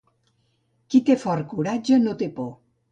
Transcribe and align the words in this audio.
Qui 0.95 1.03
té 1.11 1.19
fort 1.25 1.49
coratge 1.55 2.03
no 2.09 2.19
té 2.25 2.33
por. 2.41 2.55